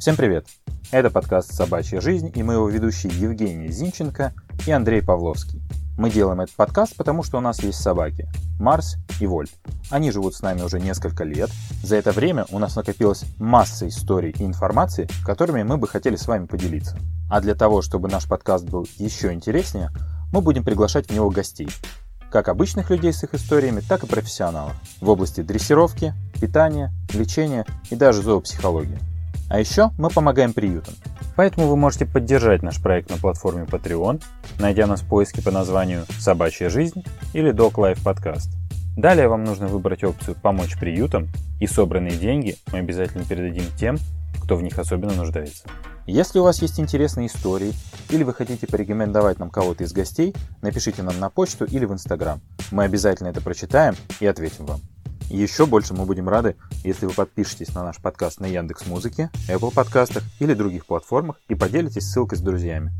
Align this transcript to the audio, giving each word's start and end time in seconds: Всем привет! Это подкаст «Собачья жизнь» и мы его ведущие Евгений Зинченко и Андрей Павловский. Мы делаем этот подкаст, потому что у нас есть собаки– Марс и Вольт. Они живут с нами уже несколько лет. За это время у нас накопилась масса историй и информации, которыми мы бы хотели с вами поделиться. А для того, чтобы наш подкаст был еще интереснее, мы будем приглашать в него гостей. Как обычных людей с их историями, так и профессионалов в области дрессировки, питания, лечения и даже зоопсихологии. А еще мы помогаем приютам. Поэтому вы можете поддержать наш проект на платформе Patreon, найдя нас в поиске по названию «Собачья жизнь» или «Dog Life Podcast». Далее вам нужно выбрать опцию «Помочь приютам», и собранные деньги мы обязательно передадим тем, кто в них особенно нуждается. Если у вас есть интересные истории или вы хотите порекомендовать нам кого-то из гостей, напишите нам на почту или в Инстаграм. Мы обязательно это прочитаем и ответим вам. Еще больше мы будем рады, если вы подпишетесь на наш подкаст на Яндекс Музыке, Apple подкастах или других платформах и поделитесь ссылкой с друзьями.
Всем 0.00 0.16
привет! 0.16 0.46
Это 0.92 1.10
подкаст 1.10 1.52
«Собачья 1.52 2.00
жизнь» 2.00 2.32
и 2.34 2.42
мы 2.42 2.54
его 2.54 2.70
ведущие 2.70 3.12
Евгений 3.12 3.68
Зинченко 3.68 4.32
и 4.66 4.70
Андрей 4.70 5.02
Павловский. 5.02 5.60
Мы 5.98 6.10
делаем 6.10 6.40
этот 6.40 6.56
подкаст, 6.56 6.96
потому 6.96 7.22
что 7.22 7.36
у 7.36 7.42
нас 7.42 7.62
есть 7.62 7.82
собаки– 7.82 8.26
Марс 8.58 8.96
и 9.20 9.26
Вольт. 9.26 9.50
Они 9.90 10.10
живут 10.10 10.34
с 10.34 10.40
нами 10.40 10.62
уже 10.62 10.80
несколько 10.80 11.24
лет. 11.24 11.50
За 11.82 11.96
это 11.96 12.12
время 12.12 12.46
у 12.50 12.58
нас 12.58 12.76
накопилась 12.76 13.26
масса 13.38 13.88
историй 13.88 14.30
и 14.30 14.46
информации, 14.46 15.06
которыми 15.22 15.64
мы 15.64 15.76
бы 15.76 15.86
хотели 15.86 16.16
с 16.16 16.26
вами 16.26 16.46
поделиться. 16.46 16.96
А 17.30 17.42
для 17.42 17.54
того, 17.54 17.82
чтобы 17.82 18.08
наш 18.08 18.26
подкаст 18.26 18.64
был 18.64 18.88
еще 18.96 19.34
интереснее, 19.34 19.90
мы 20.32 20.40
будем 20.40 20.64
приглашать 20.64 21.08
в 21.08 21.12
него 21.12 21.28
гостей. 21.28 21.68
Как 22.32 22.48
обычных 22.48 22.88
людей 22.88 23.12
с 23.12 23.22
их 23.22 23.34
историями, 23.34 23.82
так 23.86 24.02
и 24.04 24.06
профессионалов 24.06 24.72
в 25.02 25.10
области 25.10 25.42
дрессировки, 25.42 26.14
питания, 26.40 26.90
лечения 27.12 27.66
и 27.90 27.96
даже 27.96 28.22
зоопсихологии. 28.22 29.09
А 29.50 29.58
еще 29.58 29.90
мы 29.98 30.10
помогаем 30.10 30.52
приютам. 30.52 30.94
Поэтому 31.36 31.66
вы 31.66 31.76
можете 31.76 32.06
поддержать 32.06 32.62
наш 32.62 32.80
проект 32.80 33.10
на 33.10 33.16
платформе 33.16 33.64
Patreon, 33.64 34.22
найдя 34.60 34.86
нас 34.86 35.02
в 35.02 35.08
поиске 35.08 35.42
по 35.42 35.50
названию 35.50 36.04
«Собачья 36.18 36.70
жизнь» 36.70 37.04
или 37.32 37.52
«Dog 37.52 37.74
Life 37.74 38.02
Podcast». 38.04 38.48
Далее 38.96 39.26
вам 39.26 39.42
нужно 39.42 39.66
выбрать 39.66 40.04
опцию 40.04 40.36
«Помочь 40.40 40.78
приютам», 40.78 41.28
и 41.60 41.66
собранные 41.66 42.16
деньги 42.16 42.56
мы 42.72 42.78
обязательно 42.78 43.24
передадим 43.24 43.64
тем, 43.76 43.98
кто 44.40 44.54
в 44.54 44.62
них 44.62 44.78
особенно 44.78 45.14
нуждается. 45.14 45.64
Если 46.06 46.38
у 46.38 46.44
вас 46.44 46.62
есть 46.62 46.78
интересные 46.78 47.26
истории 47.26 47.72
или 48.08 48.22
вы 48.22 48.34
хотите 48.34 48.68
порекомендовать 48.68 49.40
нам 49.40 49.50
кого-то 49.50 49.82
из 49.82 49.92
гостей, 49.92 50.34
напишите 50.62 51.02
нам 51.02 51.18
на 51.18 51.28
почту 51.28 51.64
или 51.64 51.86
в 51.86 51.92
Инстаграм. 51.92 52.40
Мы 52.70 52.84
обязательно 52.84 53.28
это 53.28 53.40
прочитаем 53.40 53.96
и 54.20 54.26
ответим 54.26 54.66
вам. 54.66 54.80
Еще 55.30 55.64
больше 55.64 55.94
мы 55.94 56.06
будем 56.06 56.28
рады, 56.28 56.56
если 56.82 57.06
вы 57.06 57.12
подпишетесь 57.12 57.72
на 57.72 57.84
наш 57.84 57.98
подкаст 57.98 58.40
на 58.40 58.46
Яндекс 58.46 58.88
Музыке, 58.88 59.30
Apple 59.48 59.72
подкастах 59.72 60.24
или 60.40 60.54
других 60.54 60.86
платформах 60.86 61.40
и 61.48 61.54
поделитесь 61.54 62.10
ссылкой 62.10 62.36
с 62.36 62.40
друзьями. 62.40 62.92